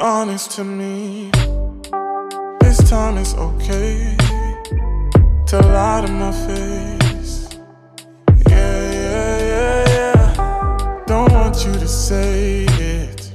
honest 0.00 0.52
to 0.52 0.64
me. 0.64 1.30
This 2.60 2.78
time 2.88 3.18
it's 3.18 3.34
okay 3.34 4.16
to 5.46 5.58
lie 5.58 6.02
to 6.06 6.12
my 6.12 6.32
face. 6.32 7.48
Yeah, 8.48 8.92
yeah, 8.92 9.38
yeah, 9.52 9.88
yeah. 9.88 11.04
Don't 11.06 11.32
want 11.32 11.64
you 11.64 11.72
to 11.72 11.88
say 11.88 12.64
it. 12.64 13.30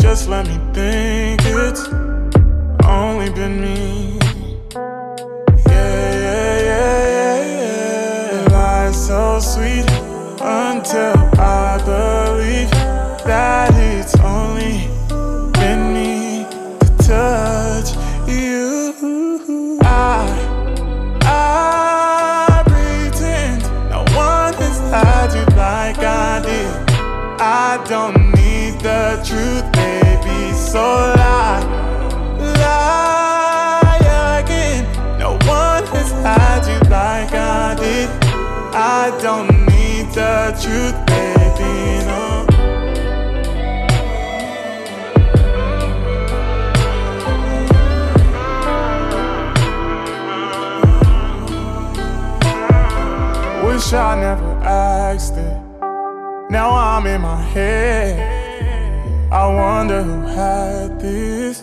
Just 0.00 0.28
let 0.28 0.46
me 0.46 0.58
think 0.74 1.40
it's 1.44 1.86
only 2.84 3.30
been 3.30 3.60
me. 3.60 3.85
I'm 56.96 57.06
in 57.06 57.20
my 57.20 57.42
head. 57.42 59.30
I 59.30 59.46
wonder 59.46 60.02
who 60.02 60.22
had 60.22 60.98
this. 60.98 61.62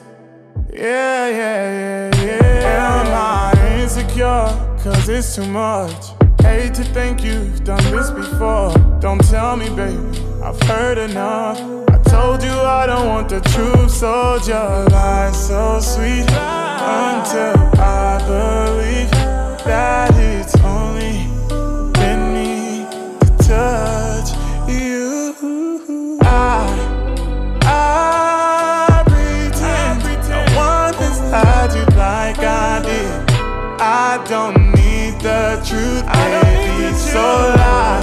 Yeah, 0.72 1.28
yeah, 1.28 2.12
yeah, 2.14 2.62
yeah. 2.62 3.02
Am 3.02 3.08
I 3.08 3.82
insecure? 3.82 4.46
Cause 4.84 5.10
it's 5.10 5.36
too 5.36 5.48
much. 5.48 6.12
Hate 6.44 6.76
to 6.76 6.84
think 6.84 7.24
you've 7.24 7.64
done 7.64 7.84
this 7.86 8.12
before. 8.12 8.76
Don't 9.00 9.28
tell 9.28 9.58
me, 9.58 9.70
baby, 9.70 10.20
I've 10.44 10.62
heard 10.70 11.00
enough. 11.00 11.58
I 11.90 11.98
told 12.04 12.44
you 12.44 12.52
I 12.52 12.86
don't 12.86 13.08
want 13.08 13.30
the 13.30 13.42
truth, 13.42 13.90
so 13.90 14.38
just 14.38 14.92
lie 14.92 15.32
so 15.32 15.80
sweet 15.80 16.30
until 16.30 17.58
I 17.82 18.22
believe 18.28 19.10
that 19.66 20.14
don't 34.28 34.72
need 34.72 35.20
the 35.20 35.62
truth, 35.66 36.06
baby. 36.14 36.94
So 36.96 37.20
lie, 37.20 37.56
lie 37.56 38.03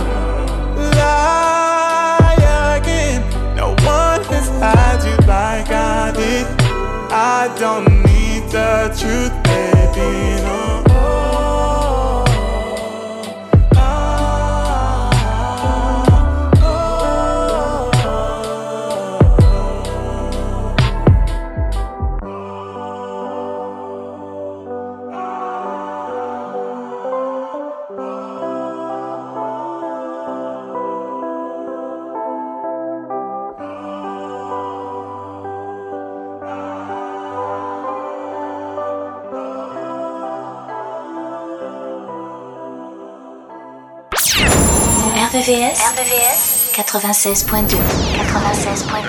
RVVS, 45.40 45.80
RVVS 45.96 46.74
96.2 46.74 47.72
96.2 47.72 49.08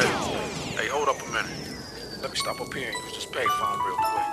Hey, 0.80 0.88
hold 0.88 1.10
up 1.10 1.22
a 1.22 1.26
minute. 1.26 1.52
Let 2.22 2.32
me 2.32 2.38
stop 2.38 2.62
up 2.62 2.74
here 2.74 2.88
and 2.88 2.96
use 3.04 3.16
this 3.16 3.26
payphone 3.26 3.80
real 3.86 3.98
quick. 3.98 4.28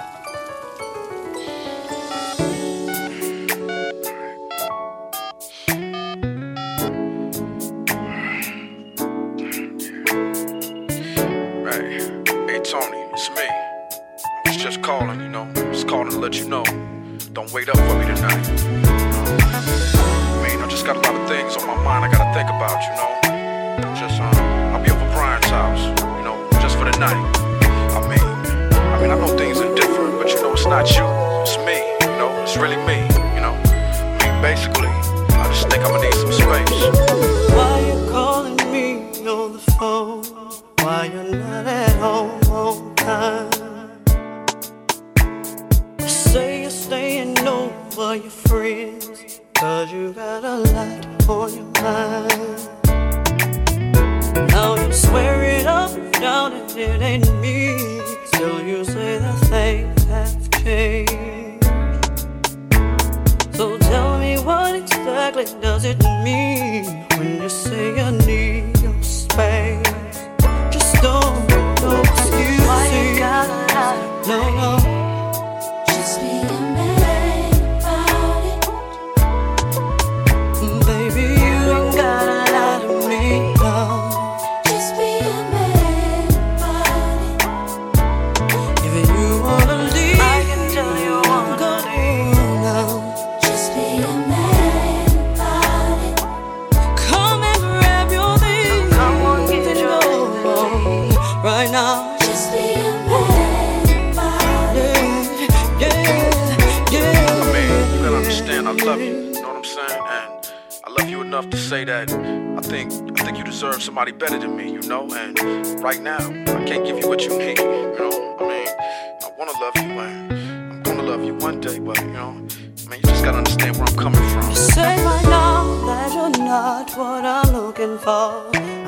Hey, 11.67 11.99
hey 12.47 12.61
Tony, 12.61 13.03
it's 13.13 13.29
me. 13.31 13.43
I 13.43 14.43
was 14.47 14.57
just 14.57 14.83
calling, 14.83 15.21
you 15.21 15.29
know, 15.29 15.51
just 15.73 15.89
calling 15.89 16.11
to 16.11 16.19
let 16.19 16.39
you 16.39 16.49
know. 16.49 16.63
Don't 17.33 17.53
wait 17.53 17.69
up 17.69 17.77
for 17.77 17.99
me 17.99 18.07
tonight 18.15 18.69
got 20.83 20.97
a 20.97 21.01
lot 21.01 21.21
of 21.21 21.29
things 21.29 21.57
on 21.57 21.67
my 21.67 21.77
mind 21.83 22.05
I 22.05 22.11
gotta 22.11 22.33
think 22.35 22.49
about, 22.49 22.79
you 22.83 22.93
know. 22.99 23.11
Just, 23.95 24.21
um, 24.21 24.35
I'll 24.75 24.83
be 24.83 24.91
over 24.91 25.09
Brian's 25.13 25.47
house, 25.47 25.83
you 26.19 26.25
know, 26.25 26.37
just 26.61 26.77
for 26.79 26.85
the 26.85 26.97
night. 26.99 27.19
I 27.97 28.01
mean, 28.07 28.21
I 28.73 29.01
mean, 29.01 29.11
I 29.11 29.17
know 29.19 29.37
things 29.37 29.59
are 29.59 29.75
different, 29.75 30.19
but 30.19 30.29
you 30.31 30.41
know, 30.43 30.53
it's 30.53 30.67
not 30.67 30.87
you, 30.97 31.05
it's 31.43 31.57
me, 31.67 31.79
you 32.03 32.17
know, 32.19 32.31
it's 32.43 32.57
really 32.57 32.77
me, 32.87 33.03
you 33.35 33.41
know. 33.41 33.55
Mean, 34.21 34.43
basically, 34.43 34.93
I 35.35 35.45
just 35.49 35.69
think 35.69 35.85
I'm 35.85 35.91
gonna 35.91 36.05
need 36.05 36.15
some 36.15 36.33
space. 36.33 36.71
Why 37.57 37.81
you 37.89 38.11
calling 38.11 38.57
me 38.71 38.85
on 39.27 39.53
the 39.55 39.63
phone? 39.79 40.25
Why 40.85 41.11
you're 41.13 41.37
not 41.37 41.48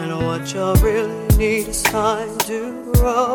and 0.01 0.17
what 0.27 0.53
you 0.55 0.73
really 0.83 1.29
need 1.37 1.69
is 1.69 1.83
time 1.83 2.37
to 2.39 2.91
grow. 2.95 3.35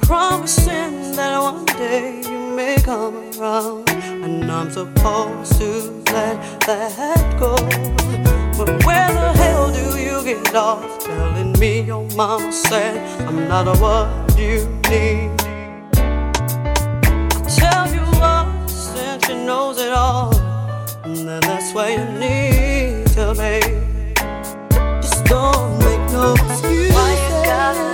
Promising 0.00 1.12
that 1.16 1.38
one 1.38 1.66
day 1.66 2.22
you 2.22 2.56
may 2.56 2.76
come 2.76 3.30
around, 3.38 3.88
and 3.90 4.50
I'm 4.50 4.70
supposed 4.70 5.58
to 5.58 5.90
let 6.12 6.60
that 6.66 7.38
go. 7.38 7.56
But 8.56 8.84
where 8.86 9.08
the 9.08 9.32
hell 9.36 9.70
do 9.70 9.98
you 9.98 10.24
get 10.24 10.54
off 10.54 11.04
telling 11.04 11.52
me 11.58 11.82
your 11.82 12.08
mama 12.16 12.50
said 12.50 12.96
I'm 13.28 13.46
not 13.48 13.66
what 13.80 14.38
you 14.38 14.66
need? 14.88 15.30
I 17.36 17.44
tell 17.60 17.86
you 17.92 18.04
what, 18.18 18.70
since 18.70 19.26
she 19.26 19.34
knows 19.34 19.78
it 19.78 19.92
all, 19.92 20.34
and 21.04 21.16
then 21.16 21.40
that's 21.42 21.74
where 21.74 21.90
you 21.98 22.18
need 22.18 23.06
to 23.08 23.34
be. 23.34 23.83
No 26.14 26.32
excuses. 26.34 27.93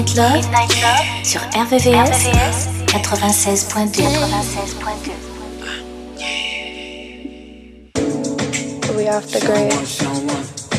Midnight 0.00 0.72
Love, 0.80 1.04
sur 1.24 1.40
RVVS, 1.54 2.24
96.2. 2.86 4.02
We 8.96 9.08
off 9.10 9.26
the 9.30 9.40
grid. 9.40 9.70
She 9.86 10.04
don't 10.04 10.26
want 10.26 10.40
it. 10.40 10.70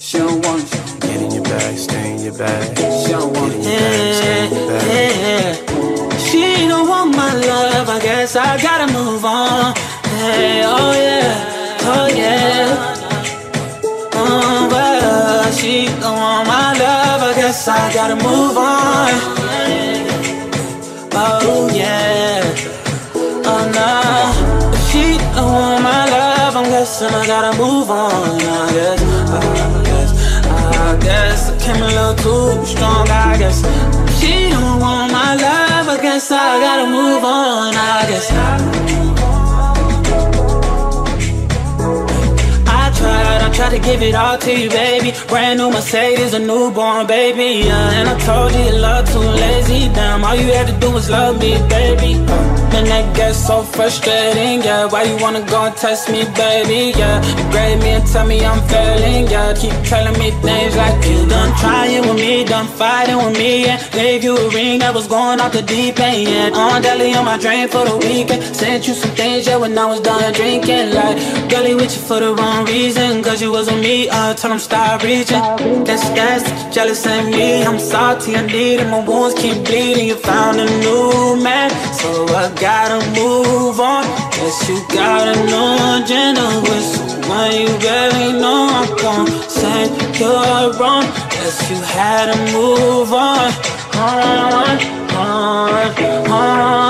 She 0.00 0.18
don't 0.18 0.46
want 0.46 0.62
it. 0.62 1.00
Get 1.00 1.20
in 1.20 1.30
your 1.32 1.44
bag, 1.44 1.76
stay 1.76 2.12
in 2.12 2.18
your 2.20 2.32
bag. 2.38 2.78
She 3.04 3.12
don't 3.12 3.30
want 3.36 3.52
it. 3.52 3.60
Get 3.60 3.68
in 3.68 3.76
your 3.76 3.90
bag, 3.90 4.14
stay 4.14 4.46
in 4.46 4.52
your 4.54 4.68
bag. 4.70 4.86
Yeah. 4.88 6.16
She 6.16 6.66
don't 6.66 6.88
want 6.88 7.14
my 7.14 7.34
love, 7.34 7.90
I 7.90 8.00
guess 8.00 8.36
I 8.36 8.56
gotta 8.62 8.90
move 8.90 9.22
on. 9.26 9.74
Hey, 10.16 10.62
oh 10.64 10.92
yeah, 10.94 11.82
oh 11.82 12.06
yeah. 12.08 12.79
Guess 17.60 17.68
I 17.68 17.92
gotta 17.92 18.14
move 18.14 18.56
on. 18.56 19.10
Oh 21.12 21.68
yeah, 21.74 22.40
oh 23.44 23.64
no. 23.76 24.72
If 24.72 24.90
she 24.90 25.18
don't 25.34 25.52
want 25.52 25.82
my 25.82 26.08
love, 26.08 26.56
I'm 26.56 26.64
guessing 26.70 27.08
I 27.08 27.26
gotta 27.26 27.58
move 27.58 27.90
on. 27.90 28.40
I 28.40 28.72
guess, 28.72 29.02
I 29.30 29.82
guess, 29.84 30.10
I 30.46 30.98
guess 31.02 31.50
I 31.50 31.58
came 31.58 31.82
a 31.82 31.86
little 31.86 32.14
too 32.14 32.64
strong. 32.64 33.06
I 33.10 33.36
guess 33.38 33.58
she 34.18 34.48
don't 34.48 34.80
want 34.80 35.12
my 35.12 35.34
love. 35.34 35.88
I 35.88 35.98
guess 36.00 36.30
I 36.32 36.60
gotta 36.60 36.86
move 36.86 37.24
on. 37.24 37.74
I 37.74 38.06
guess. 38.08 39.09
Tried 43.52 43.70
to 43.70 43.78
give 43.78 44.00
it 44.02 44.14
all 44.14 44.38
to 44.38 44.52
you, 44.52 44.70
baby. 44.70 45.12
Brand 45.28 45.58
new 45.58 45.70
Mercedes, 45.70 46.32
a 46.34 46.38
newborn 46.38 47.06
baby. 47.06 47.66
Yeah, 47.66 47.98
and 47.98 48.08
I 48.08 48.18
told 48.20 48.52
you 48.52 48.60
your 48.60 48.78
love 48.80 49.10
too 49.12 49.18
lazy. 49.18 49.92
Damn, 49.92 50.24
all 50.24 50.34
you 50.34 50.52
had 50.52 50.66
to 50.68 50.76
do 50.80 50.90
was 50.90 51.10
love 51.10 51.38
me, 51.40 51.58
baby. 51.68 52.14
Man, 52.72 52.84
that 52.86 53.14
gets 53.16 53.46
so 53.46 53.62
frustrating. 53.62 54.62
Yeah, 54.62 54.86
why 54.86 55.02
you 55.02 55.16
wanna 55.20 55.42
go 55.42 55.64
and 55.64 55.76
test 55.76 56.08
me, 56.08 56.24
baby? 56.36 56.96
Yeah, 56.96 57.18
you 57.36 57.50
grade 57.50 57.80
me 57.80 57.90
and 57.98 58.06
tell 58.06 58.26
me 58.26 58.44
I'm 58.44 58.62
failing. 58.68 59.26
Yeah, 59.28 59.52
keep 59.54 59.74
telling 59.84 60.16
me 60.18 60.30
things 60.46 60.76
like 60.76 61.04
you 61.04 61.26
done 61.26 61.52
trying 61.58 62.02
with 62.08 62.16
me, 62.16 62.44
done 62.44 62.68
fighting 62.78 63.16
with 63.16 63.36
me. 63.36 63.64
Yeah, 63.66 63.76
gave 63.90 64.22
you 64.24 64.36
a 64.36 64.48
ring 64.50 64.78
that 64.78 64.94
was 64.94 65.06
going 65.06 65.40
off 65.40 65.52
the 65.52 65.62
deep 65.62 65.98
end. 65.98 66.28
Yeah, 66.28 66.56
on 66.56 66.80
deli 66.82 67.12
on 67.14 67.24
my 67.24 67.36
drain 67.38 67.68
for 67.68 67.84
the 67.84 67.96
weekend. 67.96 68.42
Sent 68.54 68.86
you 68.86 68.94
some 68.94 69.10
things, 69.10 69.46
yeah, 69.46 69.56
when 69.56 69.76
I 69.76 69.86
was 69.86 70.00
done 70.00 70.32
drinking. 70.32 70.94
Like, 70.94 71.18
girlie 71.50 71.74
with 71.74 71.92
you 71.94 72.02
for 72.08 72.20
the 72.20 72.32
wrong 72.34 72.64
reason. 72.66 73.22
Cause 73.22 73.39
you 73.40 73.52
was 73.52 73.70
with 73.70 73.80
me, 73.80 74.08
I 74.10 74.34
told 74.34 74.52
him 74.52 74.58
stop 74.58 75.02
reaching. 75.02 75.40
That's 75.84 76.08
that's 76.10 76.74
jealous 76.74 77.06
of 77.06 77.26
me. 77.26 77.62
I'm 77.64 77.78
salty, 77.78 78.36
I 78.36 78.44
need 78.44 78.80
it. 78.80 78.88
My 78.90 79.02
wounds 79.06 79.34
keep 79.40 79.64
bleeding. 79.64 80.08
You 80.08 80.16
found 80.16 80.60
a 80.60 80.66
new 80.84 81.42
man, 81.42 81.70
so 81.94 82.08
I 82.42 82.52
gotta 82.60 82.98
move 83.18 83.80
on. 83.80 84.04
Guess 84.32 84.68
you 84.68 84.78
got 84.94 85.24
a 85.32 85.36
new 85.50 86.04
agenda 86.04 86.46
with 86.66 86.84
someone 86.94 87.52
you 87.52 87.68
barely 87.78 88.32
know. 88.40 88.68
I'm 88.78 88.88
gon' 88.98 89.26
say 89.48 89.88
you're 90.18 90.72
wrong. 90.78 91.04
Guess 91.32 91.70
you 91.70 91.76
had 91.76 92.32
to 92.32 92.38
move 92.52 93.12
on. 93.12 93.52
On, 93.96 94.78
on, 95.16 96.30
on. 96.30 96.89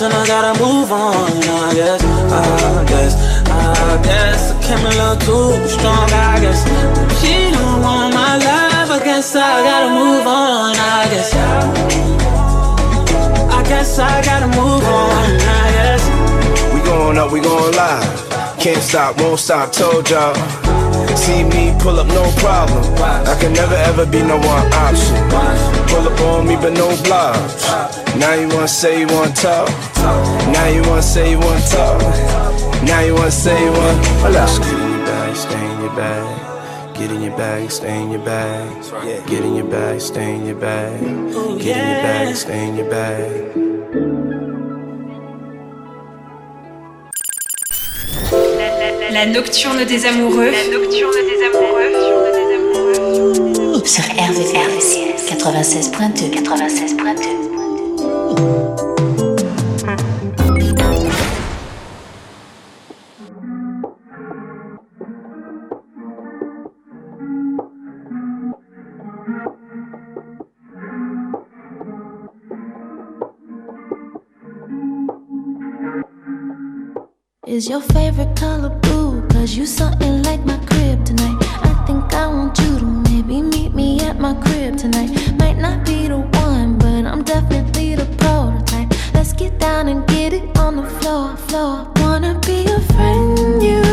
Love. 0.00 0.12
I'm 0.12 0.22
I 0.22 0.26
gotta 0.26 0.62
move 0.62 0.92
on. 0.92 1.12
I 1.12 1.74
guess, 1.74 2.02
I 2.02 2.84
guess, 2.88 3.14
I 3.48 4.02
guess 4.02 4.52
I 4.52 4.62
came 4.62 4.78
a 4.78 4.88
little 4.88 5.16
too 5.16 5.68
strong. 5.68 6.10
I 6.12 6.40
guess 6.40 6.64
she 7.20 7.50
don't 7.50 7.82
want 7.82 8.14
my 8.14 8.36
love. 8.36 8.90
I 8.90 9.04
guess 9.04 9.34
I 9.36 9.62
gotta 9.62 9.90
move 9.90 10.26
on. 10.26 10.76
I 10.76 11.08
guess, 11.10 11.34
I 13.52 13.62
guess 13.68 13.98
I 13.98 14.22
gotta 14.24 14.46
move 14.48 14.84
on. 14.84 15.24
I 15.40 15.70
guess. 15.76 16.02
We 16.74 16.80
going 16.82 17.18
up, 17.18 17.32
we 17.32 17.40
Can't 18.58 18.82
stop, 18.82 19.20
won't 19.20 19.38
stop, 19.38 19.72
told 19.72 20.10
y'all. 20.10 20.34
See 21.16 21.44
me 21.44 21.74
pull 21.80 21.98
up, 21.98 22.06
no 22.08 22.30
problem. 22.38 22.82
I 23.26 23.36
can 23.40 23.52
never 23.52 23.74
ever 23.74 24.06
be 24.06 24.22
no 24.22 24.36
one 24.36 24.72
option. 24.72 25.14
Pull 25.88 26.06
up 26.08 26.20
on 26.20 26.46
me, 26.46 26.56
but 26.56 26.72
no 26.72 26.88
blobs. 27.04 27.64
Now 28.16 28.34
you 28.34 28.48
wanna 28.48 28.68
say 28.68 29.00
you 29.00 29.06
wanna 29.06 29.32
talk. 29.32 29.68
Now 30.52 30.68
you 30.68 30.82
wanna 30.82 31.02
say 31.02 31.30
you 31.30 31.38
wanna 31.38 31.60
talk. 31.68 32.00
Now 32.82 33.00
you 33.00 33.14
wanna 33.14 33.30
say 33.30 33.64
you 33.64 33.72
wanna. 33.72 34.06
Hold 34.22 34.36
up. 34.36 34.50
Get 34.58 34.70
in 34.70 34.90
your 34.92 35.06
bag, 35.06 35.36
stay 35.36 35.62
in 35.70 35.80
your 35.80 35.94
bag. 35.94 36.94
Get 36.94 37.10
in 37.10 37.22
your 37.22 37.36
bag, 37.36 37.70
stay 37.70 38.02
in 38.02 38.10
your 38.10 38.24
bag. 38.24 39.26
Get 39.26 39.44
in 39.44 39.54
your 39.56 39.66
bag, 39.66 40.00
stay 40.00 40.34
in 40.34 40.46
your 40.46 40.56
bag. 40.56 41.00
Get 41.60 41.76
in 41.76 41.88
your 41.88 42.02
bag, 42.02 42.36
stay 42.36 42.68
in 42.68 42.76
your 42.76 42.90
bag. 42.90 44.25
La 49.12 49.26
nocturne 49.26 49.84
des 49.84 50.06
amoureux. 50.06 50.50
La 50.50 50.66
nocturne 50.76 51.12
des 51.12 51.42
amoureux. 51.44 51.92
Sur 53.84 54.04
RVRVCS 54.04 55.30
96.2 55.30 56.30
96.2 56.42 57.46
Is 77.46 77.68
your 77.68 77.80
favorite 77.80 78.36
color 78.36 78.68
blue? 78.68 78.95
Cause 79.36 79.54
you 79.54 79.66
something 79.66 80.22
like 80.22 80.44
my 80.46 80.56
crib 80.64 81.04
tonight. 81.04 81.36
I 81.62 81.84
think 81.86 82.12
I 82.14 82.26
want 82.26 82.58
you 82.58 82.78
to 82.78 82.84
maybe 82.86 83.42
meet 83.42 83.74
me 83.74 84.00
at 84.00 84.18
my 84.18 84.32
crib 84.34 84.78
tonight. 84.78 85.10
Might 85.38 85.58
not 85.58 85.84
be 85.84 86.08
the 86.08 86.18
one, 86.18 86.78
but 86.78 87.04
I'm 87.04 87.22
definitely 87.22 87.94
the 87.94 88.06
prototype. 88.16 88.88
Let's 89.12 89.34
get 89.34 89.58
down 89.58 89.88
and 89.88 90.06
get 90.08 90.32
it 90.32 90.58
on 90.58 90.76
the 90.76 90.86
floor, 90.98 91.36
floor. 91.36 91.92
Wanna 91.96 92.40
be 92.46 92.64
a 92.64 92.80
friend 92.94 93.62
you 93.62 93.85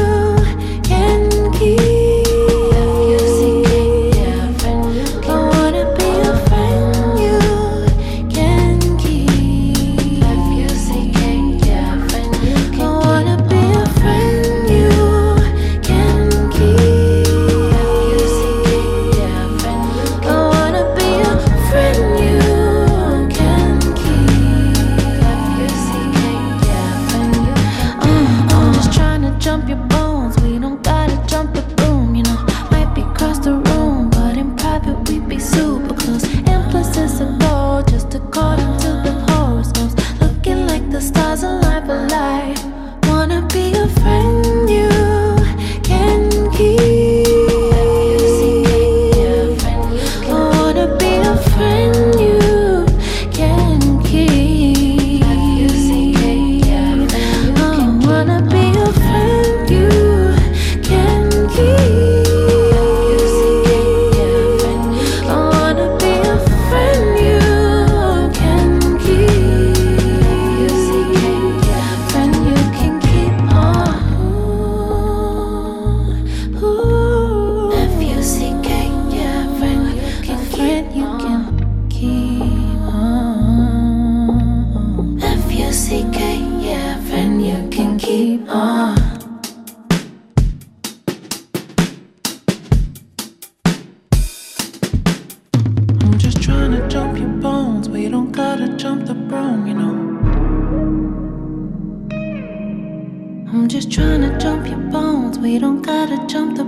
We 105.53 105.59
don't 105.59 105.83
gotta 105.83 106.17
jump 106.25 106.57
the 106.57 106.65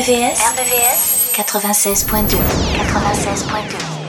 RVVS, 0.00 0.40
RVVS 0.56 1.30
96.2 1.36 2.38
96.2 2.88 3.99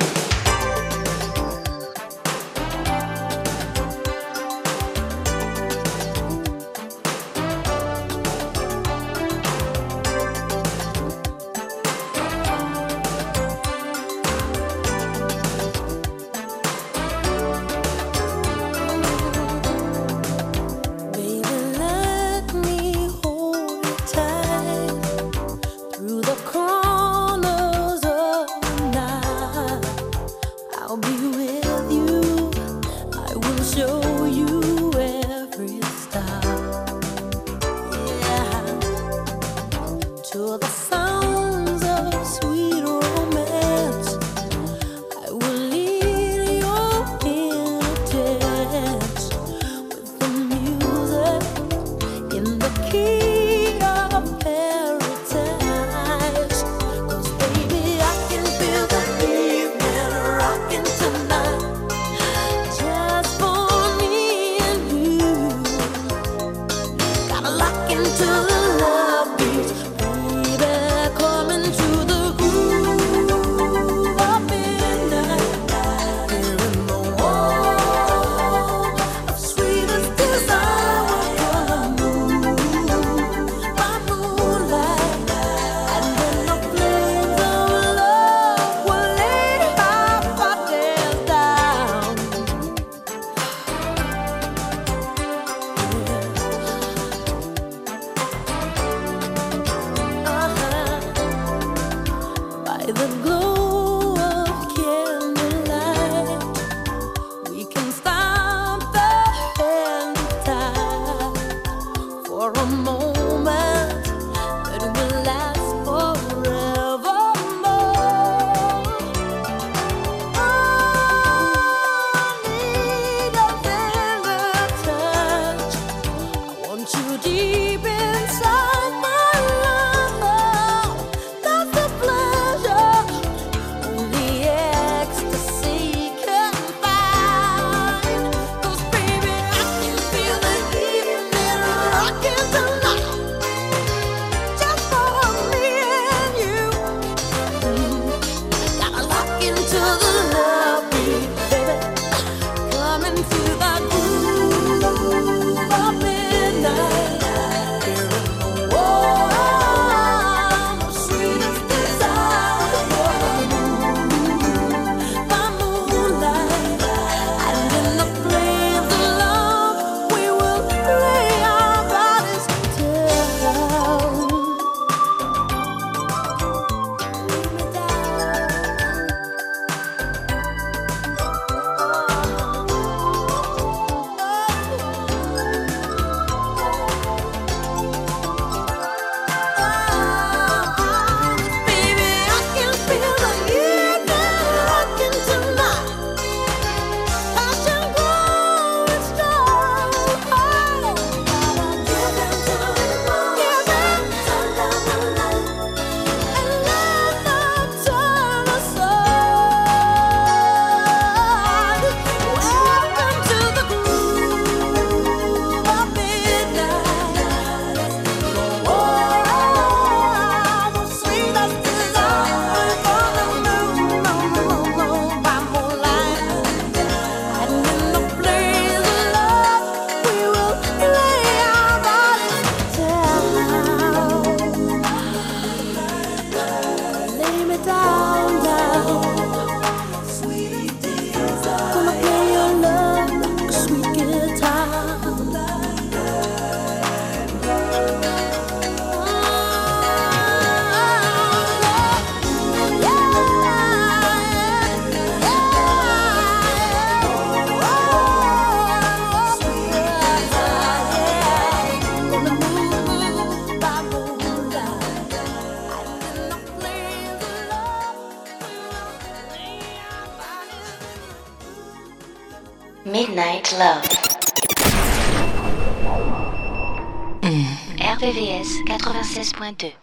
102.2. 279.42 279.81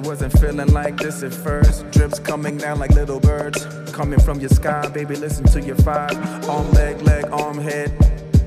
96.2. 0.00 1.22
at 1.22 1.34
first. 1.34 1.90
Drips 1.90 2.18
coming 2.18 2.56
down 2.56 2.78
like 2.78 2.90
little 2.90 3.20
birds. 3.20 3.66
Coming 3.92 4.18
from 4.20 4.40
your 4.40 4.50
sky, 4.50 4.88
baby, 4.88 5.16
listen 5.16 5.44
to 5.46 5.60
your 5.60 5.76
five. 5.76 6.12
Arm, 6.48 6.70
leg, 6.72 7.00
leg, 7.02 7.24
arm, 7.30 7.58
head. 7.58 7.92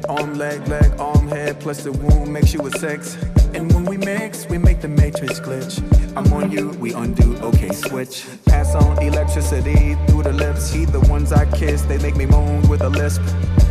Arm, 0.07 0.35
leg, 0.35 0.67
leg, 0.67 0.91
arm, 0.99 1.27
head. 1.27 1.59
Plus 1.59 1.83
the 1.83 1.91
womb 1.91 2.31
makes 2.31 2.53
you 2.53 2.65
a 2.65 2.71
sex. 2.71 3.17
And 3.53 3.71
when 3.73 3.85
we 3.85 3.97
mix, 3.97 4.47
we 4.47 4.57
make 4.57 4.81
the 4.81 4.87
matrix 4.87 5.39
glitch. 5.39 5.79
I'm 6.15 6.31
on 6.33 6.51
you, 6.51 6.69
we 6.79 6.93
undo, 6.93 7.35
okay, 7.37 7.71
switch. 7.71 8.25
Pass 8.45 8.75
on 8.75 9.01
electricity 9.01 9.95
through 10.07 10.23
the 10.23 10.33
lips. 10.33 10.71
He 10.71 10.85
the 10.85 10.99
ones 11.01 11.31
I 11.31 11.45
kiss, 11.57 11.81
they 11.83 11.97
make 11.99 12.15
me 12.15 12.25
moan 12.25 12.67
with 12.67 12.81
a 12.81 12.89
lisp. 12.89 13.21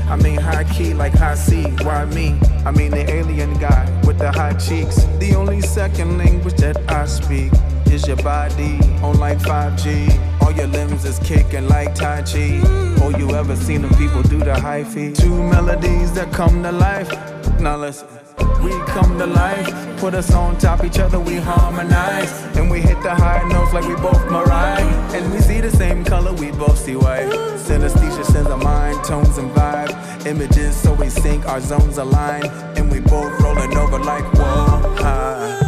I 0.08 0.16
mean 0.16 0.40
high 0.40 0.64
key 0.64 0.94
like 0.94 1.12
high 1.12 1.34
C, 1.34 1.64
why 1.82 2.04
me? 2.06 2.38
I 2.64 2.70
mean 2.70 2.90
the 2.90 3.10
alien 3.10 3.52
guy 3.58 3.84
with 4.06 4.18
the 4.18 4.32
high 4.32 4.54
cheeks. 4.54 5.04
The 5.18 5.34
only 5.34 5.60
second 5.60 6.16
language 6.16 6.56
that 6.56 6.78
I 6.90 7.04
speak 7.04 7.52
is 7.90 8.06
your 8.06 8.16
body 8.16 8.78
on 9.02 9.18
like 9.18 9.38
5G. 9.38 10.42
All 10.42 10.52
your 10.52 10.66
limbs 10.68 11.04
is 11.04 11.18
kicking 11.18 11.68
like 11.68 11.94
Tai 11.94 12.22
Chi. 12.22 12.60
Oh, 13.02 13.12
you 13.18 13.34
ever 13.34 13.54
seen 13.54 13.82
them 13.82 13.94
people 13.96 14.22
do 14.22 14.38
the 14.38 14.58
high 14.58 14.84
hyphy? 14.84 15.16
Two 15.16 15.42
melodies 15.42 16.12
that 16.12 16.32
come 16.32 16.62
to 16.62 16.72
life. 16.72 17.10
Now 17.60 17.76
listen. 17.76 18.08
We 18.62 18.70
come 18.86 19.18
to 19.18 19.26
life, 19.26 19.98
put 19.98 20.14
us 20.14 20.32
on 20.32 20.58
top 20.58 20.84
each 20.84 20.98
other, 20.98 21.20
we 21.20 21.36
harmonize. 21.36 22.32
And 22.56 22.70
we 22.70 22.80
hit 22.80 23.00
the 23.02 23.14
high 23.14 23.46
notes 23.48 23.72
like 23.72 23.86
we 23.86 23.94
both 23.96 24.24
Mariah. 24.30 24.84
And 25.14 25.32
we 25.32 25.40
see 25.40 25.60
the 25.60 25.70
same 25.70 26.04
color, 26.04 26.32
we 26.32 26.50
both 26.52 26.78
see 26.78 26.96
white. 26.96 27.57
Synesthesia 27.68 28.24
sends 28.24 28.48
a 28.48 28.56
mind, 28.56 29.04
tones 29.04 29.36
and 29.36 29.50
vibe. 29.50 29.92
Images 30.24 30.74
so 30.74 30.94
we 30.94 31.10
sync, 31.10 31.44
our 31.46 31.60
zones 31.60 31.98
align. 31.98 32.46
And 32.78 32.90
we 32.90 33.00
both 33.00 33.38
rolling 33.42 33.76
over 33.76 33.98
like 33.98 34.24
whoa. 34.32 34.96
High. 34.96 35.67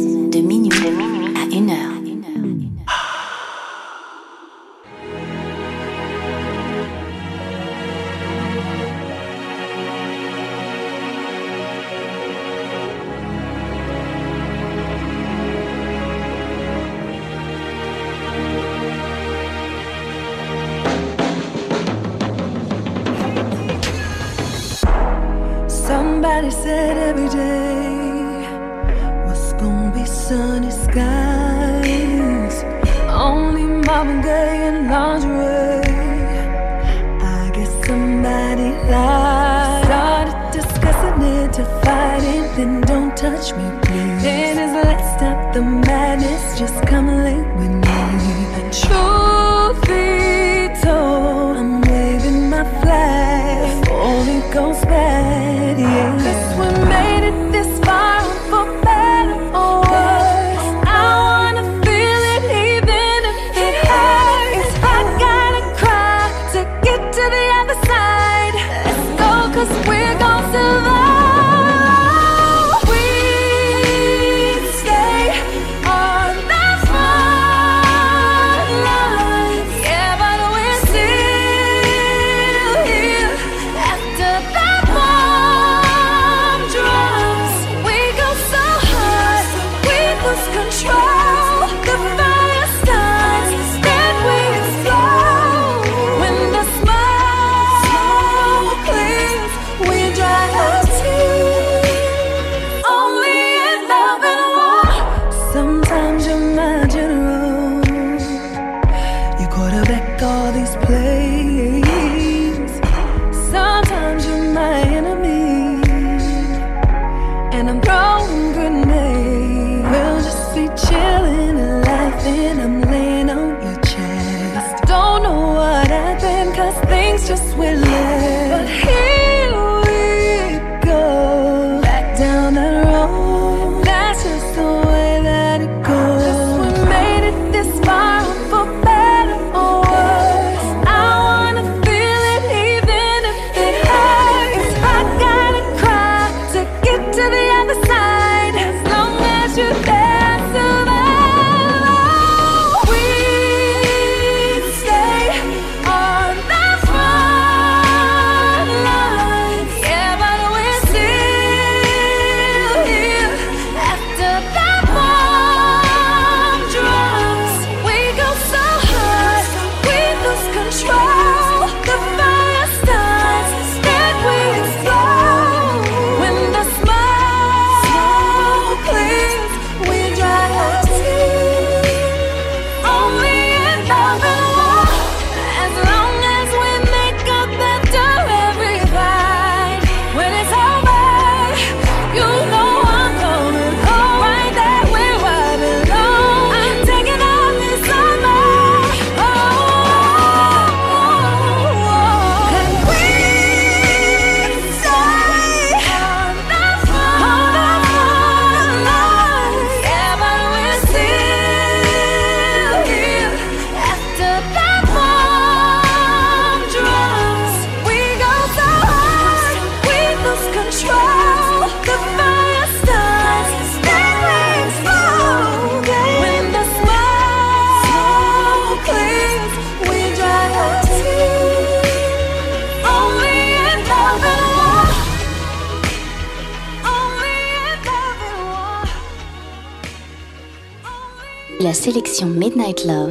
Midnight 242.71 242.85
Love. 242.85 243.10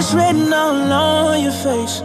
it's 0.00 0.14
written 0.14 0.50
all 0.50 0.92
on 0.92 1.42
your 1.42 1.52
face. 1.52 2.00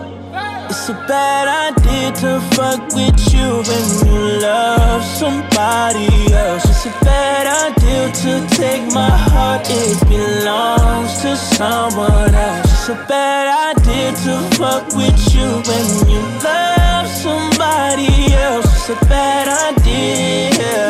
It's 0.70 0.90
a 0.90 0.98
bad 1.08 1.48
idea 1.48 2.12
to 2.22 2.42
fuck 2.56 2.82
with 2.94 3.20
you 3.34 3.48
when 3.70 3.86
you 4.04 4.42
love 4.42 5.02
somebody 5.02 6.12
else. 6.34 6.66
It's 6.66 6.86
a 6.88 6.96
bad 7.06 7.46
idea 7.48 8.12
to 8.24 8.32
take 8.56 8.84
my 8.94 9.16
heart, 9.30 9.66
it 9.70 9.98
belongs 10.10 11.22
to 11.22 11.38
someone 11.38 12.36
else. 12.36 12.68
It's 12.76 12.90
a 12.90 13.06
bad 13.08 13.78
idea 13.78 14.12
to 14.26 14.34
fuck 14.58 14.86
with 14.94 15.22
you 15.34 15.48
when 15.70 15.88
you 16.12 16.22
love 16.44 17.08
somebody 17.08 18.12
else. 18.34 18.68
It's 18.76 18.90
a 18.90 19.06
bad 19.06 19.48
idea. 19.72 20.84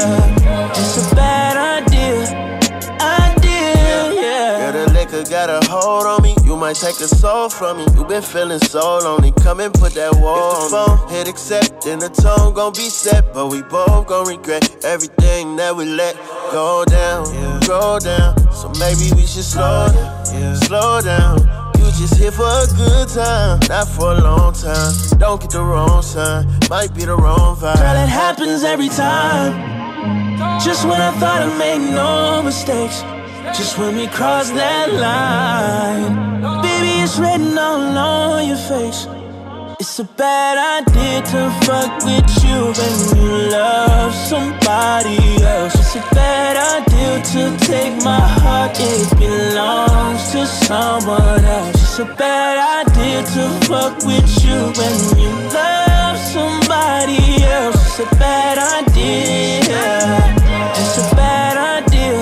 It's 0.72 1.12
a 1.12 1.16
bad 1.16 1.56
idea 1.58 2.46
Idea, 3.00 4.22
yeah. 4.22 4.72
Girl, 4.72 4.86
the 4.86 4.94
liquor 4.94 5.24
got 5.30 5.50
a 5.50 5.60
hold 5.70 6.08
on 6.08 6.24
me. 6.24 6.45
You 6.56 6.62
might 6.62 6.78
take 6.78 7.02
a 7.02 7.08
soul 7.10 7.50
from 7.50 7.80
me. 7.80 7.86
You 7.98 8.06
been 8.06 8.22
feeling 8.22 8.60
so 8.60 9.00
lonely. 9.00 9.34
Come 9.44 9.60
and 9.60 9.74
put 9.74 9.94
that 9.96 10.16
wall 10.16 10.56
on 10.56 10.72
the 10.72 10.98
phone. 10.98 11.10
Hit 11.10 11.28
accept, 11.28 11.84
then 11.84 12.00
the 12.00 12.08
tone 12.08 12.54
gon' 12.54 12.72
be 12.72 12.88
set. 12.88 13.34
But 13.34 13.48
we 13.48 13.62
both 13.62 14.08
gon' 14.08 14.26
regret 14.26 14.64
everything 14.86 15.58
that 15.58 15.76
we 15.76 15.84
let 15.84 16.16
go 16.54 16.86
down, 16.86 17.26
yeah. 17.34 17.60
go 17.68 18.00
down. 18.00 18.40
So 18.54 18.72
maybe 18.80 19.12
we 19.20 19.28
should 19.28 19.44
slow 19.44 19.90
down, 19.92 20.26
yeah. 20.34 20.56
slow 20.56 21.02
down. 21.02 21.40
You 21.78 21.92
just 22.00 22.16
here 22.16 22.32
for 22.32 22.48
a 22.48 22.68
good 22.78 23.10
time, 23.10 23.60
not 23.68 23.90
for 23.90 24.14
a 24.14 24.22
long 24.22 24.54
time. 24.54 24.94
Don't 25.20 25.42
get 25.42 25.50
the 25.50 25.62
wrong 25.62 26.02
sign, 26.04 26.48
might 26.70 26.96
be 26.96 27.04
the 27.04 27.18
wrong 27.18 27.58
vibe. 27.58 27.76
Girl, 27.84 28.02
it 28.02 28.08
happens 28.08 28.64
every 28.64 28.88
time. 28.88 29.52
Just 30.64 30.88
when 30.88 31.02
I 31.02 31.12
thought 31.20 31.42
I 31.44 31.58
made 31.58 31.92
no 31.92 32.42
mistakes. 32.42 33.04
Just 33.58 33.78
when 33.78 33.96
we 33.96 34.08
cross 34.08 34.50
that 34.52 34.92
line, 34.92 36.35
it's 37.06 37.20
written 37.20 37.56
all 37.56 37.98
on 37.98 38.48
your 38.48 38.58
face. 38.58 39.08
It's 39.80 40.00
a 40.00 40.04
bad 40.04 40.56
idea 40.80 41.22
to 41.22 41.42
fuck 41.66 42.04
with 42.04 42.30
you 42.44 42.58
when 42.78 42.96
you 43.16 43.52
love 43.52 44.12
somebody 44.14 45.20
else. 45.44 45.76
It's 45.76 45.96
a 45.98 46.06
bad 46.16 46.56
idea 46.58 47.12
to 47.34 47.42
take 47.68 47.96
my 48.04 48.26
heart, 48.42 48.76
it 48.80 49.10
belongs 49.20 50.32
to 50.32 50.48
someone 50.48 51.46
else. 51.46 51.76
It's 51.76 52.00
a 52.00 52.06
bad 52.06 52.58
idea 52.82 53.22
to 53.36 53.44
fuck 53.68 53.96
with 54.04 54.32
you 54.44 54.60
when 54.80 54.98
you 55.22 55.32
love 55.54 56.18
somebody 56.18 57.44
else. 57.44 57.78
It's 57.86 58.00
a 58.00 58.16
bad 58.16 58.58
idea. 58.82 59.86
It's 60.82 60.98
a 60.98 61.16
bad 61.16 61.56
idea. 61.78 62.18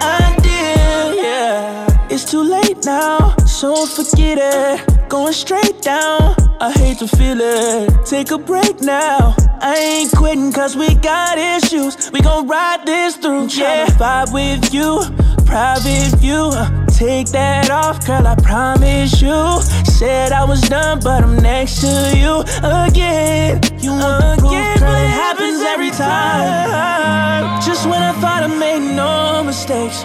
Idea, 0.00 1.22
Yeah. 1.22 1.86
It's 2.08 2.30
too 2.30 2.42
late 2.42 2.84
now, 2.84 3.34
so 3.56 3.86
forget 3.86 4.36
it. 4.38 5.08
Going 5.08 5.32
straight 5.32 5.80
down, 5.80 6.34
I 6.60 6.70
hate 6.76 6.98
to 6.98 7.08
feel 7.08 7.38
it. 7.40 8.04
Take 8.04 8.30
a 8.30 8.36
break 8.36 8.82
now. 8.82 9.34
I 9.62 9.76
ain't 9.76 10.12
quitting 10.12 10.52
cause 10.52 10.76
we 10.76 10.94
got 10.96 11.38
issues. 11.38 12.12
We 12.12 12.20
gon' 12.20 12.46
ride 12.46 12.84
this 12.84 13.16
through, 13.16 13.48
yeah. 13.48 13.86
Vibe 13.96 14.34
with 14.34 14.74
you, 14.74 15.00
private 15.46 16.12
view. 16.20 16.52
Take 16.92 17.28
that 17.28 17.70
off, 17.70 18.06
girl, 18.06 18.26
I 18.26 18.34
promise 18.34 19.22
you. 19.22 19.62
Said 19.84 20.32
I 20.32 20.44
was 20.44 20.60
done, 20.60 21.00
but 21.00 21.24
I'm 21.24 21.38
next 21.38 21.80
to 21.80 22.12
you 22.14 22.40
again. 22.62 23.62
You 23.80 23.92
want 23.92 24.40
proof, 24.40 24.52
girl, 24.52 24.96
it 25.00 25.12
happens 25.22 25.62
every 25.62 25.92
time. 25.92 27.62
Just 27.62 27.88
when 27.88 28.02
I 28.02 28.12
thought 28.20 28.42
I 28.42 28.48
made 28.48 28.94
no 28.94 29.42
mistakes. 29.44 30.04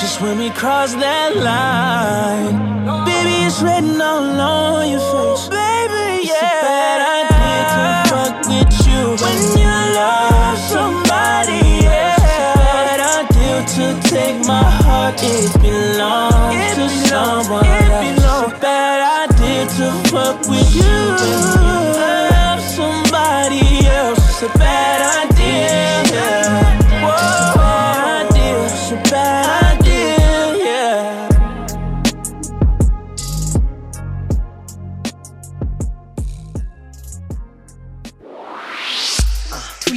Just 0.00 0.20
when 0.20 0.38
we 0.38 0.50
cross 0.50 0.94
that 0.94 1.36
line, 1.36 2.54
baby, 3.04 3.44
it's 3.46 3.60
written 3.60 4.00
all 4.00 4.40
on 4.40 4.88
your 4.88 5.00
face. 5.00 5.48
Baby, 5.48 6.22
yeah. 6.22 6.38
It's 6.38 6.38
a 6.38 6.62
bad 6.62 7.00
idea 7.18 7.58
to 7.74 7.82
fuck 8.10 8.34
with 8.46 8.72
you 8.86 9.02
when 9.18 9.40
you 9.58 9.74
love 9.98 10.58
somebody 10.70 11.82
else. 11.82 12.22
It's 12.22 12.30
a 12.30 12.54
bad 12.62 13.00
idea 13.26 13.56
to 13.74 14.08
take 14.08 14.38
my 14.46 14.62
heart, 14.62 15.18
it 15.20 15.50
belongs 15.60 16.54
it 16.54 16.74
to 16.78 16.86
belongs, 16.86 17.46
someone 17.46 17.66
else. 17.66 18.17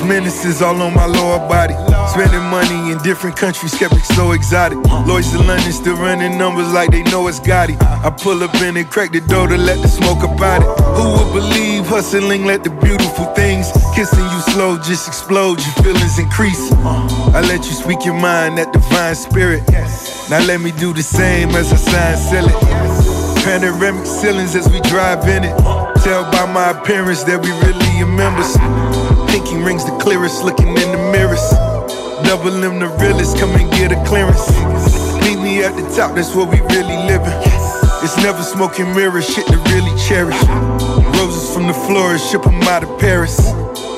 Is 0.00 0.62
all 0.62 0.80
on 0.80 0.94
my 0.94 1.06
lower 1.06 1.38
body. 1.48 1.74
Spending 2.08 2.42
money 2.48 2.92
in 2.92 2.98
different 2.98 3.36
countries, 3.36 3.74
kept 3.76 3.94
it 3.94 4.04
so 4.04 4.32
exotic. 4.32 4.78
Lloyds 5.06 5.34
in 5.34 5.46
London 5.46 5.72
still 5.72 5.96
running 5.96 6.38
numbers 6.38 6.72
like 6.72 6.90
they 6.90 7.02
know 7.02 7.26
it's 7.26 7.40
Gotti. 7.40 7.76
I 7.80 8.10
pull 8.10 8.42
up 8.42 8.54
in 8.62 8.76
and 8.76 8.88
crack 8.88 9.10
the 9.10 9.20
door 9.20 9.48
to 9.48 9.56
let 9.56 9.82
the 9.82 9.88
smoke 9.88 10.22
about 10.22 10.62
it. 10.62 10.68
Who 10.96 11.12
would 11.18 11.32
believe 11.34 11.86
hustling 11.86 12.46
let 12.46 12.62
the 12.62 12.70
beautiful 12.70 13.26
things 13.34 13.72
kissing 13.94 14.24
you 14.24 14.40
slow 14.52 14.78
just 14.78 15.08
explode, 15.08 15.58
your 15.60 15.74
feelings 15.82 16.18
increase. 16.18 16.72
I 16.72 17.40
let 17.40 17.66
you 17.66 17.72
speak 17.72 18.04
your 18.04 18.14
mind, 18.14 18.58
that 18.58 18.72
divine 18.72 19.16
spirit. 19.16 19.68
Now 20.30 20.40
let 20.46 20.60
me 20.60 20.70
do 20.70 20.94
the 20.94 21.02
same 21.02 21.50
as 21.50 21.72
I 21.72 21.76
sign, 21.76 22.16
sell 22.16 22.46
it. 22.48 23.44
Panoramic 23.44 24.06
ceilings 24.06 24.54
as 24.54 24.68
we 24.70 24.80
drive 24.82 25.26
in 25.26 25.44
it. 25.44 25.56
Tell 26.04 26.22
by 26.30 26.46
my 26.46 26.70
appearance 26.70 27.24
that 27.24 27.42
we 27.42 27.50
really 27.66 28.02
are 28.02 28.06
members. 28.06 29.17
Pinky 29.28 29.56
rings 29.56 29.84
the 29.84 29.96
clearest, 29.98 30.42
looking 30.44 30.68
in 30.68 30.90
the 30.92 30.98
mirrors. 31.12 31.50
Double 32.24 32.52
M 32.64 32.78
the 32.80 32.88
realest, 33.00 33.38
come 33.38 33.50
and 33.50 33.70
get 33.72 33.92
a 33.92 34.04
clearance. 34.04 34.50
Meet 35.22 35.38
me 35.40 35.62
at 35.62 35.76
the 35.76 35.82
top, 35.94 36.14
that's 36.14 36.34
where 36.34 36.46
we 36.46 36.60
really 36.74 36.96
living. 37.06 37.32
It's 38.02 38.16
never 38.18 38.42
smoking 38.42 38.94
mirrors, 38.94 39.26
shit 39.28 39.46
to 39.46 39.56
really 39.70 39.94
cherish. 40.08 40.40
Roses 41.16 41.52
from 41.54 41.66
the 41.66 41.74
florist, 41.74 42.30
ship 42.30 42.42
them 42.42 42.62
out 42.62 42.82
of 42.82 42.98
Paris. 42.98 43.38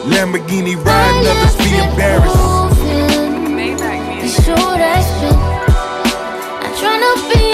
Lamborghini 0.04 0.76
riding, 0.84 1.26
others 1.28 1.56
be 1.56 1.70
embarrassed. 1.76 2.36
I'm 6.62 6.74
trying 6.78 7.00
to 7.00 7.14
be 7.34 7.49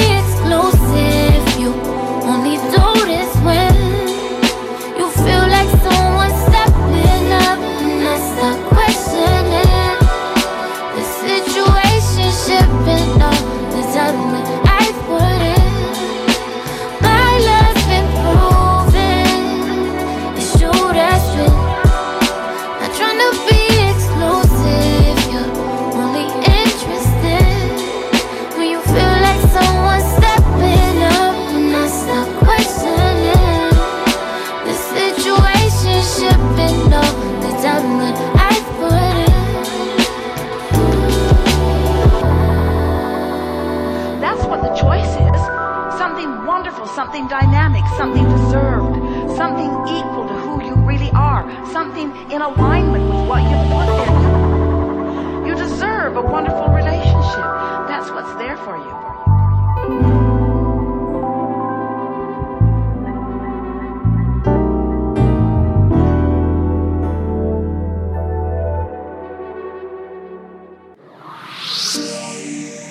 in 52.37 52.43
alignment 52.43 53.05
with 53.09 53.29
what 53.29 53.43
you've 53.45 53.67
put 53.73 53.87
there. 53.97 55.47
You, 55.47 55.49
you 55.49 55.55
deserve 55.55 56.17
a 56.17 56.23
wonderful 56.23 56.69
relationship. 56.69 57.49
That's 57.89 58.11
what's 58.11 58.35
there 58.37 58.59
for 58.59 58.77
you. 58.77 58.93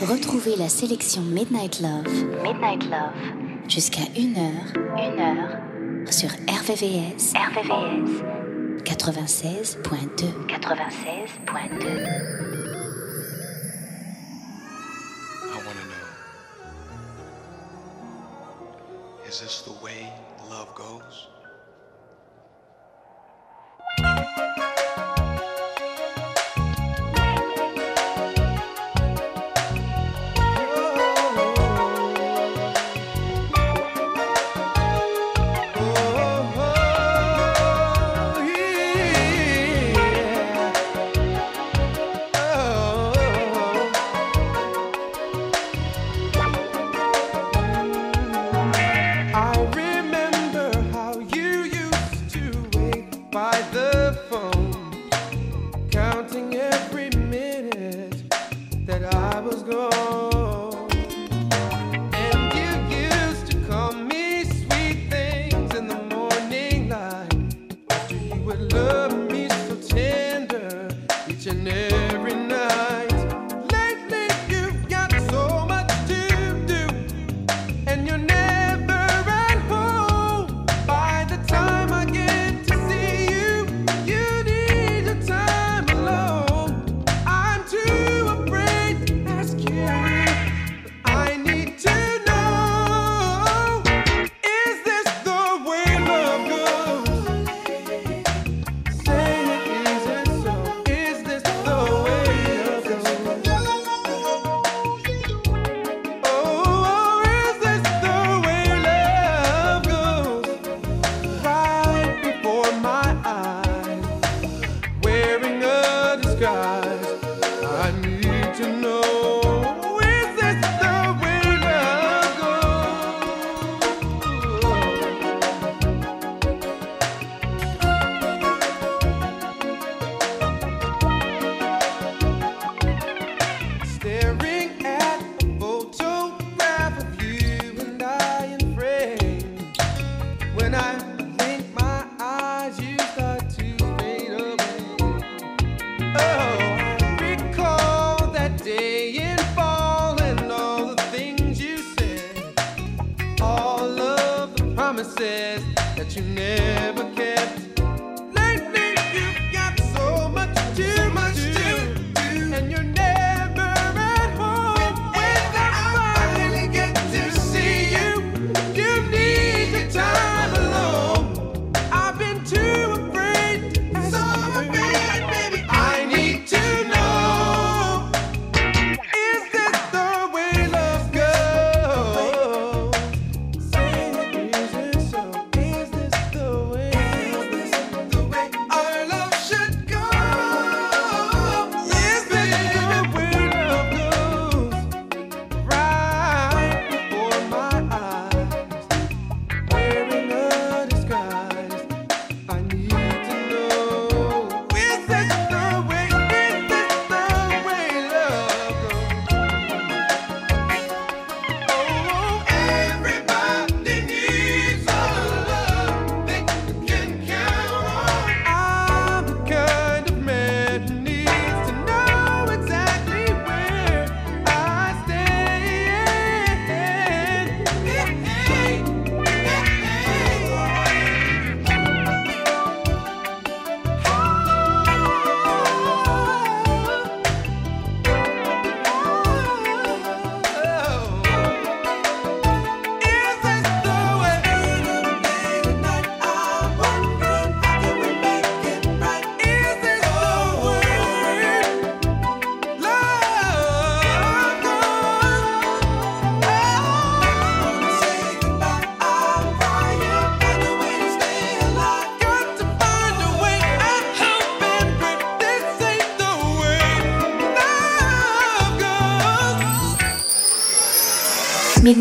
Retrouvez 0.08 0.56
la 0.58 0.70
sélection 0.70 1.22
Midnight 1.22 1.82
Love. 1.82 2.08
Midnight 2.42 2.90
Love 2.90 3.14
jusqu'à 3.68 4.06
1h, 4.16 4.74
1h 4.96 6.12
sur 6.12 6.30
RVVS, 6.48 7.34
RVVS 7.36 8.35
96.2, 8.86 10.48
96.2. 10.48 12.36
Is 19.28 19.42
this 19.42 19.62
the 19.64 19.72
way 19.84 20.14
love 20.50 20.74
goes? 20.76 20.96
goes. 21.06 21.35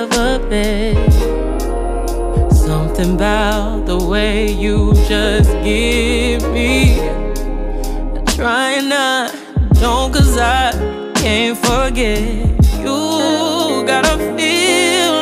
never 0.00 0.38
been. 0.48 1.10
Something 2.50 3.16
about 3.16 3.84
the 3.84 3.98
way 3.98 4.50
you 4.50 4.94
just 5.06 5.50
give 5.62 6.42
me. 6.52 7.00
I 7.00 8.22
try 8.34 8.80
not, 8.80 9.34
don't, 9.74 10.12
cause 10.12 10.38
I 10.38 10.72
can't 11.16 11.58
forget. 11.58 12.22
You 12.78 13.84
gotta 13.86 14.16
feel 14.36 15.19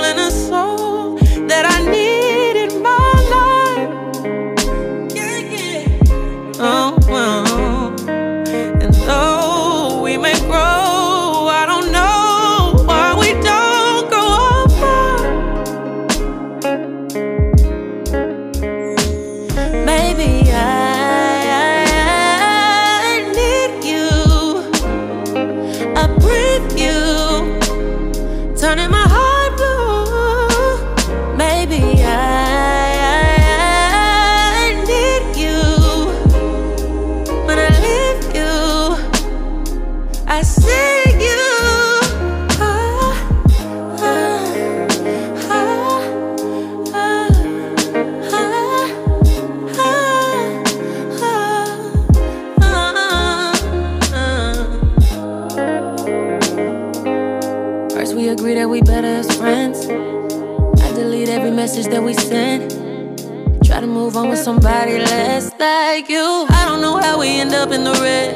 move 64.09 64.17
on 64.17 64.31
with 64.31 64.39
somebody 64.39 64.99
less 64.99 65.53
like 65.59 66.09
you. 66.09 66.47
I 66.49 66.65
don't 66.67 66.81
know 66.81 66.97
how 66.97 67.21
we 67.21 67.29
end 67.41 67.53
up 67.53 67.73
in 67.73 67.85
the 67.85 67.93
red. 67.93 68.33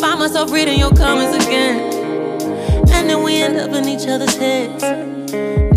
Find 0.00 0.18
myself 0.18 0.50
reading 0.50 0.80
your 0.80 0.90
comments 0.90 1.46
again. 1.46 1.78
And 2.90 3.08
then 3.08 3.22
we 3.22 3.36
end 3.36 3.58
up 3.58 3.70
in 3.70 3.86
each 3.86 4.08
other's 4.08 4.36
heads. 4.36 4.82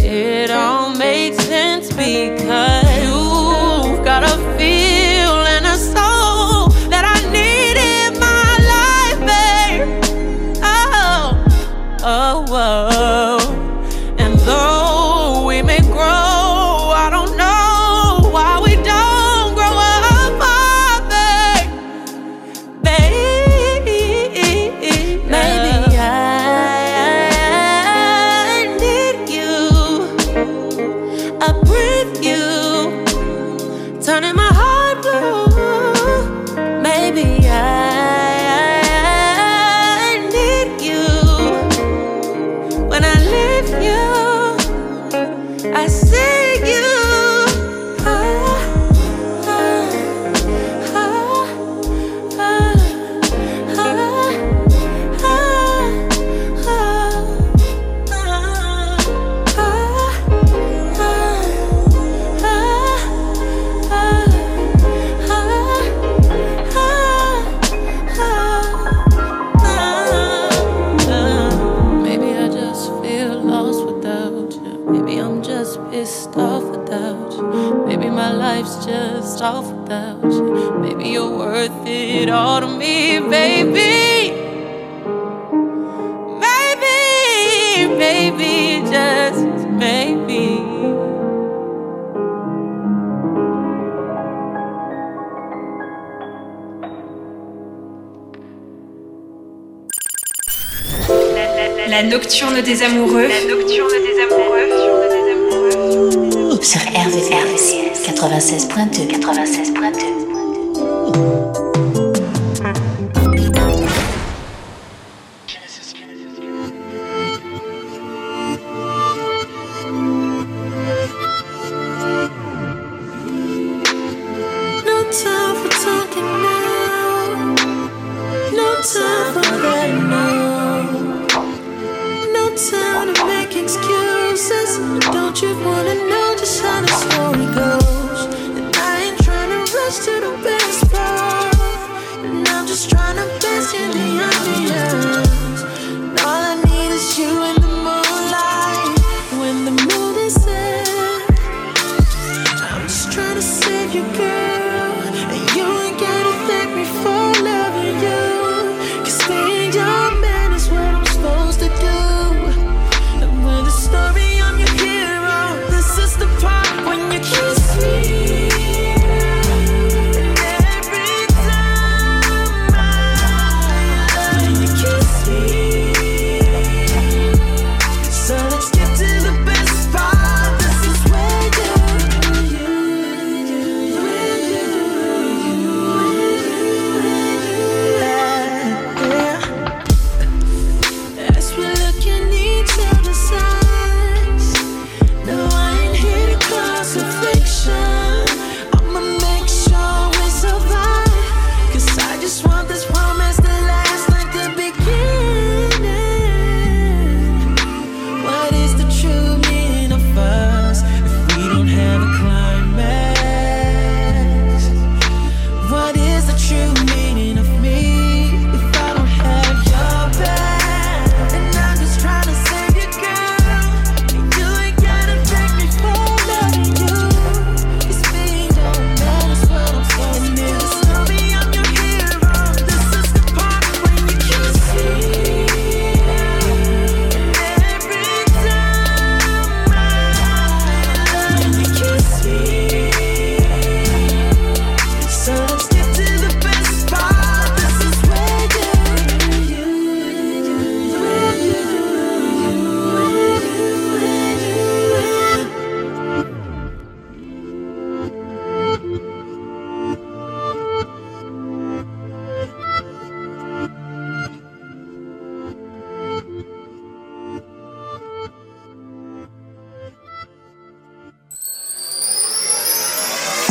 It 0.04 0.50
all 0.50 0.90
makes 0.96 1.38
sense 1.46 1.90
because 1.90 2.84
you've 3.04 4.04
got 4.04 4.24
a 4.24 4.36
feel 4.58 5.36
and 5.54 5.68
a 5.68 5.78
soul 5.78 6.70
that 6.90 7.06
I 7.16 7.18
need 7.30 7.78
in 7.94 8.20
my 8.20 8.50
life, 8.74 9.20
babe. 9.30 10.64
Oh, 10.64 11.46
oh, 12.02 12.46
oh. 12.50 13.29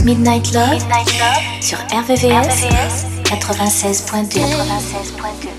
Midnight 0.08 0.54
Love, 0.54 0.70
Midnight 0.70 1.12
Love 1.20 1.42
sur 1.60 1.76
RVVS, 1.92 2.64
96.2 3.24 4.40
96.2 4.40 5.50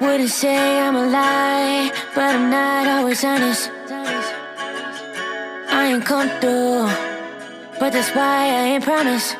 Wouldn't 0.00 0.30
say 0.30 0.56
I'm 0.56 0.96
a 0.96 1.06
lie, 1.06 1.92
but 2.14 2.34
I'm 2.34 2.48
not 2.48 2.88
always 2.88 3.22
honest. 3.22 3.70
I 5.70 5.92
ain't 5.92 6.06
come 6.06 6.30
through, 6.40 6.88
but 7.78 7.92
that's 7.92 8.08
why 8.14 8.46
I 8.46 8.72
ain't 8.72 8.84
promise. 8.84 9.36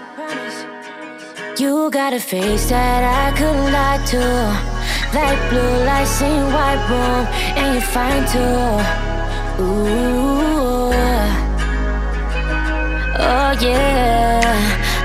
You 1.59 1.91
got 1.91 2.13
a 2.15 2.21
face 2.21 2.69
that 2.69 3.03
I 3.03 3.37
couldn't 3.37 3.73
lie 3.73 3.99
to. 4.13 4.23
Like 5.13 5.41
blue 5.51 5.85
lights 5.85 6.23
in 6.23 6.53
white 6.55 6.79
room, 6.89 7.27
and 7.59 7.75
you're 7.75 7.83
fine 7.83 8.23
too. 8.31 8.63
Ooh, 9.65 10.93
oh 13.19 13.53
yeah. 13.61 14.39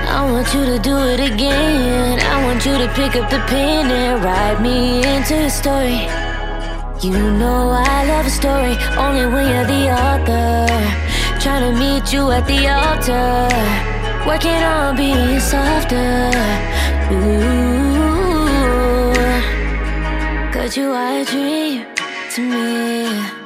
I 0.08 0.30
want 0.30 0.54
you 0.54 0.64
to 0.66 0.78
do 0.78 0.96
it 0.96 1.18
again. 1.18 2.20
I 2.20 2.44
want 2.44 2.64
you 2.64 2.78
to 2.78 2.86
pick 2.94 3.16
up 3.16 3.28
the 3.30 3.40
pen 3.48 3.90
and 3.90 4.22
write 4.22 4.60
me 4.62 5.02
into 5.02 5.34
your 5.34 5.50
story. 5.50 6.06
You 7.02 7.18
know 7.32 7.70
I 7.70 8.04
love 8.06 8.26
a 8.26 8.30
story 8.30 8.76
only 8.96 9.26
when 9.26 9.50
you're 9.50 9.66
the 9.66 9.90
author. 9.90 10.68
Trying 11.40 11.72
to 11.72 11.80
meet 11.80 12.12
you 12.12 12.30
at 12.30 12.46
the 12.46 12.68
altar. 12.68 13.93
Working 14.26 14.62
on 14.64 14.96
being 14.96 15.38
softer. 15.38 16.30
Ooh, 17.12 18.44
cause 20.50 20.76
you 20.78 20.92
are 20.92 21.20
a 21.20 21.24
dream 21.26 21.84
to 22.30 22.40
me. 22.40 23.43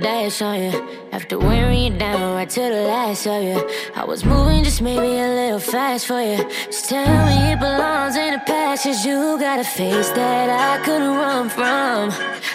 dash 0.00 0.42
on 0.42 0.62
you. 0.62 0.88
After 1.12 1.38
wearing 1.38 1.92
you 1.92 1.98
down 1.98 2.34
right 2.34 2.48
to 2.48 2.60
the 2.60 2.82
last 2.88 3.26
of 3.26 3.42
you. 3.42 3.68
I 3.94 4.04
was 4.04 4.24
moving 4.24 4.64
just 4.64 4.80
maybe 4.80 5.18
a 5.18 5.28
little 5.28 5.58
fast 5.58 6.06
for 6.06 6.20
you. 6.20 6.38
Just 6.66 6.88
tell 6.88 7.26
me 7.26 7.52
it 7.52 7.60
belongs 7.60 8.16
in 8.16 8.34
the 8.34 8.40
past. 8.46 8.84
Cause 8.84 9.04
you 9.04 9.38
got 9.38 9.58
a 9.58 9.64
face 9.64 10.10
that 10.10 10.48
I 10.50 10.84
couldn't 10.84 11.16
run 11.16 11.48
from. 11.48 12.10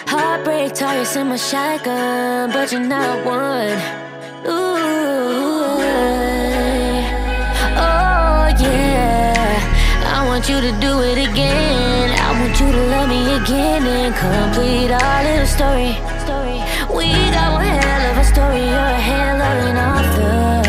Heartbreak 0.06 0.74
targets 0.74 1.16
in 1.16 1.28
my 1.28 1.36
shotgun, 1.36 2.50
but 2.50 2.72
you're 2.72 2.80
not 2.80 3.24
one. 3.26 3.78
Ooh, 4.46 4.76
oh 7.76 8.46
yeah. 8.60 10.16
I 10.16 10.26
want 10.26 10.48
you 10.48 10.60
to 10.60 10.72
do 10.80 11.00
it 11.00 11.18
again. 11.28 12.10
I 12.18 12.40
want 12.40 12.58
you 12.60 12.70
to 12.72 12.82
love 12.92 13.08
me 13.08 13.36
again 13.36 13.82
and 13.86 14.14
complete 14.14 14.90
our 14.90 15.24
little 15.24 15.46
story. 15.46 16.13
We 17.12 17.30
got 17.36 17.52
one 17.52 17.66
hell 17.66 18.02
of 18.10 18.16
a 18.18 18.24
story. 18.24 18.62
You're 18.72 18.92
a 18.98 19.04
hell 19.10 19.40
of 19.50 19.58
an 19.70 19.76
author. 19.90 20.62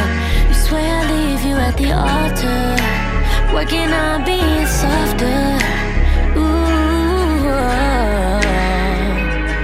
You 0.49 0.55
swear 0.65 0.89
I 0.99 1.03
leave 1.13 1.43
you 1.49 1.55
at 1.67 1.75
the 1.77 1.91
altar, 1.93 2.63
working 3.53 3.91
on 4.03 4.23
being 4.25 4.67
softer. 4.67 5.41
Ooh, 6.37 7.39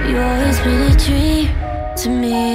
you 0.08 0.16
always 0.28 0.58
been 0.60 0.82
a 0.90 0.96
dream 0.96 1.48
to 1.96 2.08
me. 2.08 2.51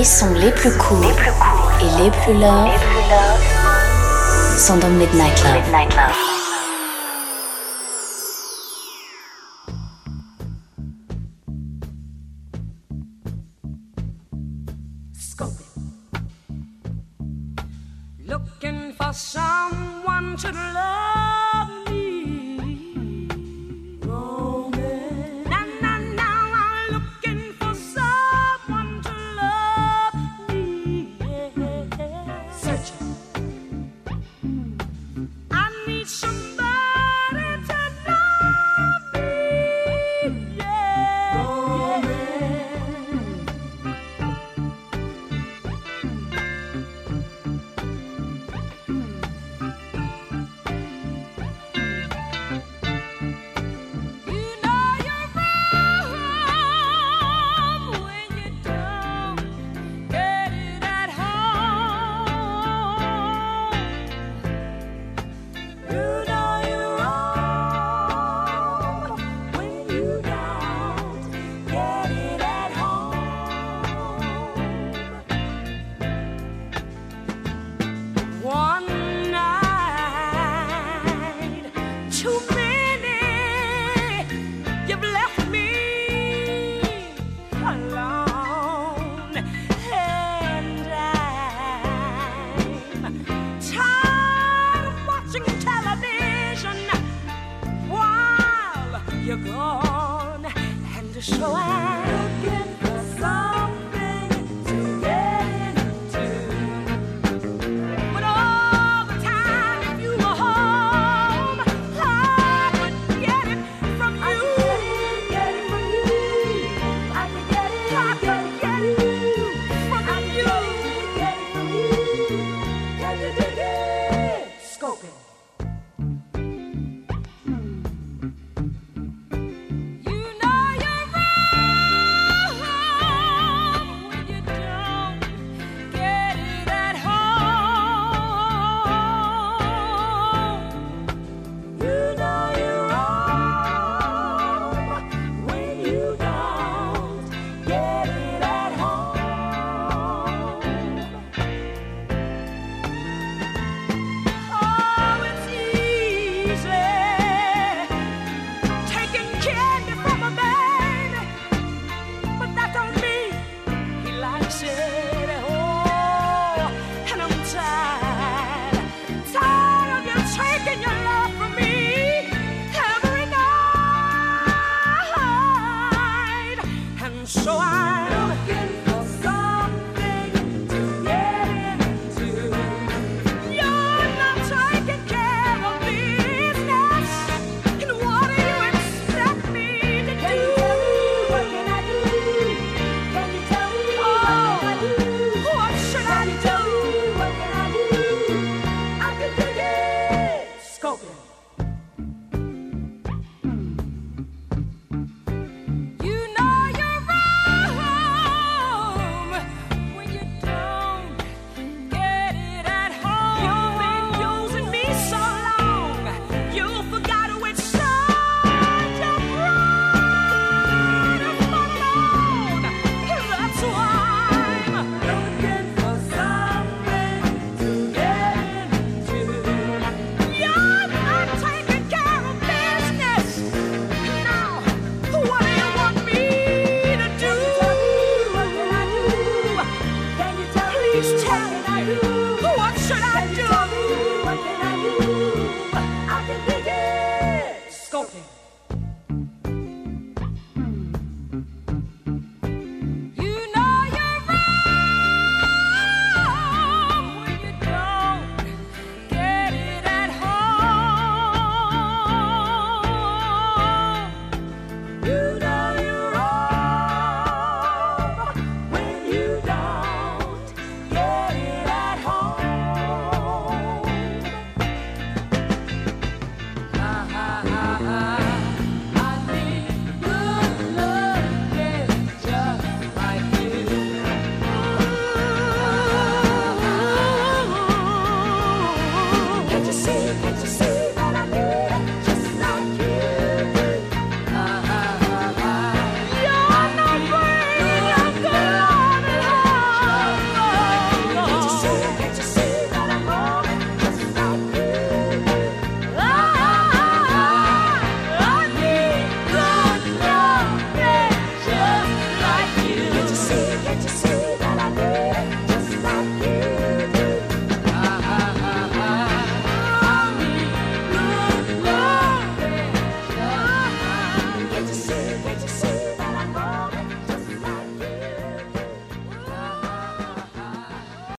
Les 0.00 0.06
sons 0.06 0.32
les 0.32 0.50
plus 0.52 0.74
courts 0.78 1.04
et 1.04 2.02
les 2.02 2.10
plus 2.10 2.32
love 2.32 2.70
sont 4.56 4.78
dans 4.78 4.88
Midnight 4.88 5.44
Love. 5.44 5.60
Looking 5.60 6.49